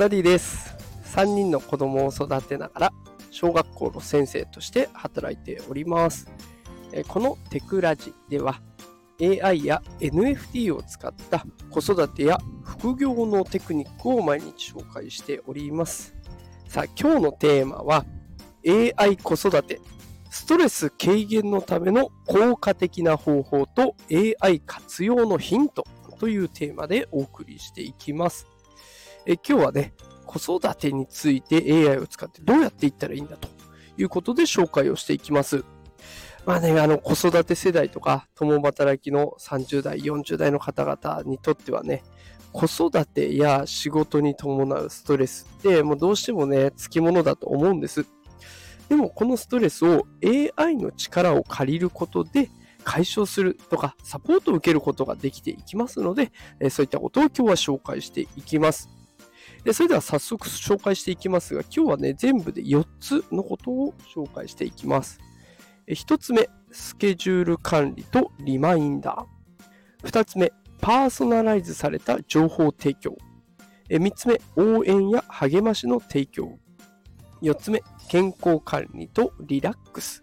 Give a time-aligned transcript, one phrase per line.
[0.00, 0.74] ダディです。
[1.14, 2.92] 3人の子供を育てながら、
[3.30, 6.32] 小学校の先生として働いております。
[6.94, 8.62] えこのテクラジでは、
[9.20, 16.14] AI や NFT を使った子育てや副業のテクニックを毎日紹介しております。
[16.66, 18.06] さあ、今日のテーマは、
[18.66, 19.82] AI 子育て、
[20.30, 25.84] ストレス軽減のための効果的な方法と AI 活用のヒント
[26.18, 28.46] というテーマでお送りしていきます。
[29.26, 29.94] え今日はね、
[30.26, 33.48] 子育てについて AI を使ってどうやっていったらいいんだと
[33.98, 35.64] いうことで紹介をしていきます。
[36.46, 42.02] まあね、あの子育て世代とか共働きの30代、40代の方々にとってはね、
[42.52, 48.06] 子育てや仕事に伴うストレスってもうどうしてもね、つきものだと思うんです。
[48.88, 52.50] でもこのストレスを AI の力を借りることで
[52.82, 56.32] 解消するとかサポートを受けることができていきますので、
[56.70, 58.99] そういったことを今日は紹介していきます。
[59.64, 65.20] でそれでは早速紹介していきますが、今日はね、全部で4つのことを紹介していきます。
[65.88, 70.08] 1つ目、スケジュール管理とリマインダー。
[70.08, 73.16] 2つ目、パーソナライズされた情報提供。
[73.88, 76.58] 3つ目、応援や励ましの提供。
[77.42, 80.22] 4つ目、健康管理とリラックス。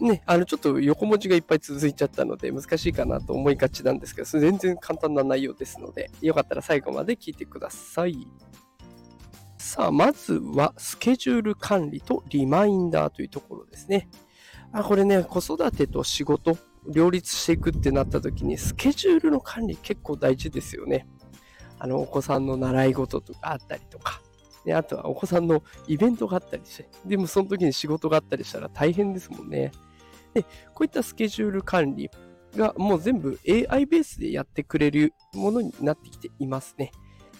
[0.00, 8.26] ね、あの、ちょっと横文字がいっぱい続いちゃったので難しいかなと思いがちなんですけど、全然簡単な内容ですので、よかったら最後まで聞いてください。
[9.58, 14.08] さあ、まずはスケジュール管理とリマインダーというところですね。
[14.72, 21.06] あこれね、子育てと仕事、両立していくってなった時に、スケジュールの管理結構大事ですよね。
[21.78, 24.20] あの、お子さんの習い事とかあったりとか、
[24.64, 29.72] であとはお子さんのイベントがあったりして、でもその時に仕事があったりしたら大変ですもんね。
[30.32, 30.48] で、こ
[30.80, 32.10] ういったスケジュール管理
[32.56, 36.92] がもう全部 AI ベースでやってくれるものになってきていますね。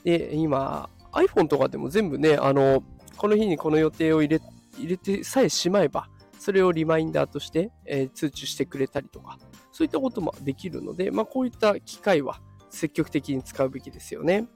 [0.04, 2.82] で、今、iPhone とかでも全部ね、あの、
[3.16, 4.44] この日にこの予定を入れ
[4.76, 9.38] 入れてさえしまえば、それをリマインダーとして、えー通知してくれたりとか、
[9.72, 12.40] そういったこともできるので、まあ、こういった機会は
[12.70, 14.46] 積極的に使うべきですよね。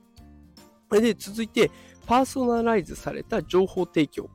[0.91, 1.71] で、続いて、
[2.06, 4.31] パーソナライズされた情報提供。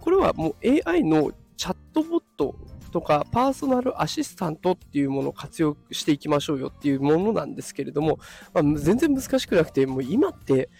[0.00, 0.54] これはもう
[0.88, 2.56] AI のチャットボット
[2.90, 8.18] とかパーソナルアシスタントっていうものを活用していきましょうよっていうものなんですけれども、
[8.54, 10.70] まあ、全然難しくなくて、もう今って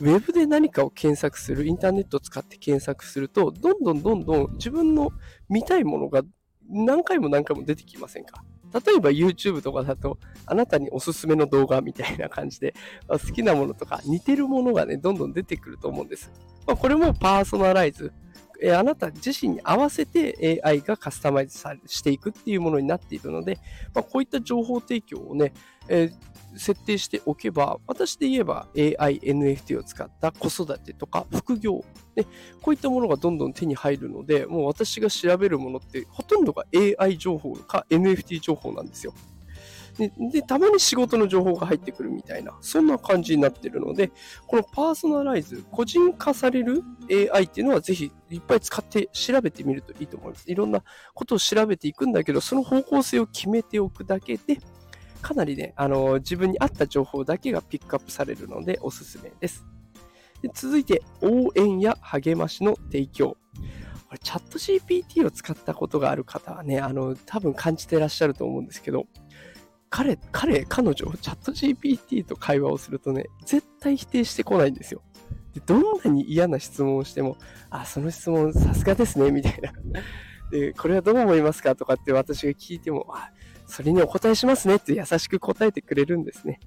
[0.00, 5.10] ウェブで何かを検索する、インターネットを使って検索すると、どんどんどんどん自分の
[5.48, 6.22] 見たいものが
[6.68, 8.44] 何回も何回も出てきませんか？
[8.84, 12.74] 例えば YouTube とかだと、あなたにおすすめの動画みたいな感じで、
[13.08, 16.30] ま あ好きなものとか似てるものがね、どんどん出てくると思うんです。
[16.66, 18.12] まあ、これもパーソナライズ。
[18.62, 23.58] えあなた自身に合わせて AI がカスタマイズさしていくっていうものになっているので、
[23.94, 25.52] まあ、こういった情報提供をね、
[25.88, 31.84] えー設定しておけば、私で言えば AI、NFT を使った子育てとか副業、
[32.16, 32.24] ね、
[32.62, 36.64] こういったものがどんどん手に入るので、もう私が調べるものってほとんどが
[36.98, 39.12] AI 情報か NFT 情報なんですよ。
[39.98, 44.10] でで、たまに仕事の情報が入ってくるみたいな、そんな感じになってるので、
[44.46, 46.82] このパーソナライズ、個人化される
[47.32, 50.50] AI っていうのはぜひいっぱい使って調べてみるといいと思います。
[50.50, 50.82] いろんな
[51.14, 54.58] ことを調べていくんだけど、その方向性を決めておくだけで、
[55.22, 59.64] かなりね、あの自分に合った情報だけがピックアップされるのでおすすめです。
[60.42, 63.36] で続いて、応援や励ましの提供。
[64.08, 69.06] これチャット GPT を使ったことがある方はね、あの、多分感じてらっしゃると思うんですけど、
[69.90, 75.02] 彼、彼、彼女、チャット GPT と会話をするとね、絶対否定してこないんですよ。
[75.54, 77.36] でどんなに嫌な質問をしても、
[77.70, 79.72] あ、その質問さすがですね、みたいな。
[80.50, 83.30] で、これはどう思いますかとかって私が聞いても、あ、
[83.66, 86.60] それにお答えしますねって優しく答えてくれるんですね。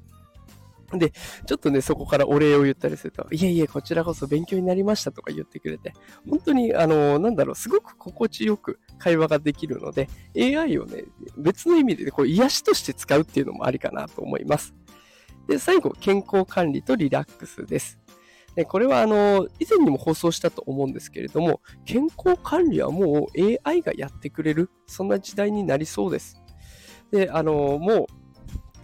[0.98, 1.12] で、
[1.46, 5.94] ちょっとね、そこからお礼を言ったりすると、いえいえ、こちらこそ勉強になりましたとか言ってくれて、
[6.28, 11.06] 本当に、あの、なんだろう、すごく心地よく会話ができるので、AI をね、
[11.38, 14.76] 別の意味でこう癒しとして使うっていうのもありかなと思います。
[15.48, 18.00] で、最後、健康管理とリラックスです。
[18.56, 26.42] でこれはあの以前にも放送したと思うんですけれども、健康管理はもう AI がやってくれる、そんな時代になりそうです。
[27.12, 28.08] で、あのも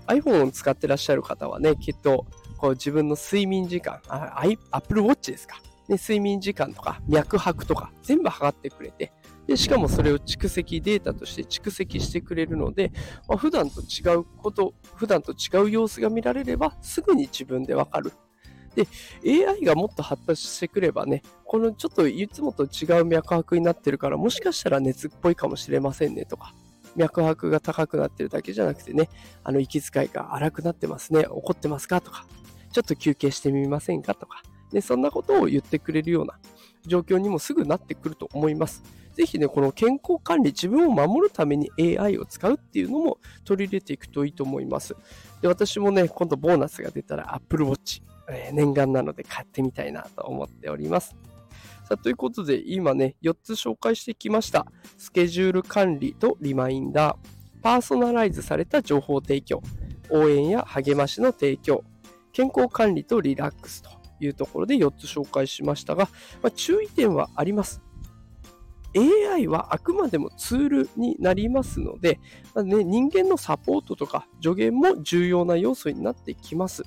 [0.07, 2.25] う iPhone を使ってらっしゃる方はね、きっと
[2.57, 4.41] こう自分の睡眠時間、あ
[4.71, 5.57] Apple Watch ですか、
[5.89, 9.11] ね、睡眠時間とか脈拍とか全部測ってくれて、
[9.47, 12.91] でしかもそれを蓄積データとして蓄積してくれるので、
[13.27, 18.11] まあ、普段と違うこと、普段と違う様子が見られればすぐに自分でわかる。
[18.75, 18.87] で、
[19.47, 26.53] AI がもっと発達してくればね、このちょっといつもと違う脈拍になってるから、もしかしたら熱っぽいかもしれませんねとか、
[26.95, 29.09] 脈拍が高くなってるだけじゃなくてね、
[29.43, 32.25] あの息遣いが荒くなってますね、怒ってますかとか、
[32.71, 36.37] ちょっと休憩してみませんかとか、でそんなことを言ってくれるような
[36.85, 38.83] 状況にもすぐなってくると思います。
[39.15, 44.95] ぜひね、この健康管理、自分を守るために AI を使うっていうのも取り入れていくといいと思います。
[45.41, 51.15] で私もね、今度ボーナスが出たら Apple Watch、えー、念願なので買ってみたいなと思っております。
[51.85, 54.65] さあ、ということで、今ね、4つ紹介してきました。
[54.97, 59.61] スケジュール管理とリマインダー、パーソナライズされた情報提供、
[60.09, 61.83] 応援や励ましの提供、
[62.33, 63.89] 健康管理とリラックスと
[64.19, 66.09] いうところで4つ紹介しましたが、
[66.41, 67.84] まあ、注意点はあります。
[68.95, 72.19] AI はあくまでもツールになりますので、
[72.53, 76.83] まあね、人間のサポートとか助言も重要な要素になってきます。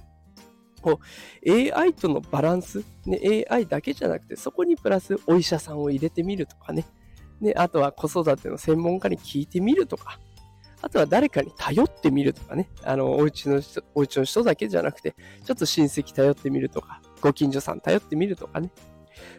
[1.46, 6.86] AI とのバランス、ね、AI だけじゃなくて、そこにプラスお医者さんを入れてみるとかね、
[7.40, 10.18] ねあとは子育ての専門家に聞いてみるとか、
[10.80, 18.70] あとは誰かに頼ってみるとかね、あの、お家の人、お家の人だけじゃなくて、ちょっと親戚頼ってみるとか、ご近所さん頼ってみるとかね、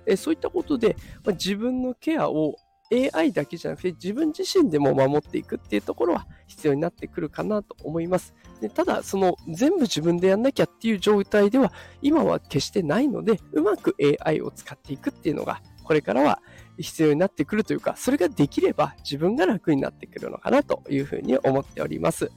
[0.05, 2.55] えそういったことで、ま、自分のケアを
[2.91, 8.33] AI だけじゃなくて自分自身でも守っていくっていうところは必要になってくるかなと思います。
[8.61, 11.71] でただ、その全部自分でやんなきゃっていう状態では
[12.01, 13.95] 今は決してないので、うまく
[14.25, 16.41] AI を使っていくっていうのがこれからは
[16.77, 22.31] 必要になってくるというか、それができれば自分が楽になってくるのかなというふうに思っております。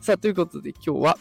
[0.00, 1.18] さあ、ということで今日は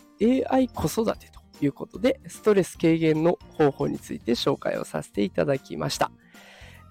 [0.51, 6.11] AI 子育てということで、ストレス軽減の方法について紹介をさせていただきました。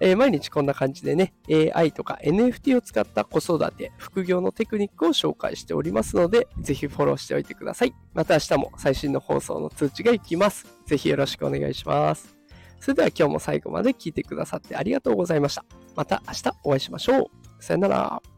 [0.01, 1.33] えー、毎日こんな感じでね、
[1.73, 7.93] AI とか NFT を使った子育て、副業のテクニックを紹介しておりますので、ぜひフォローしておいてください。
[8.13, 10.65] また明日も最新の放送の通知が行きます。
[10.85, 12.35] ぜひよろしくお願いします。
[12.79, 15.65] それでは今日も最後まで聞いてくださってありがとうございました。
[15.95, 17.63] また明日お会いしましょう。
[17.63, 18.34] さよなら。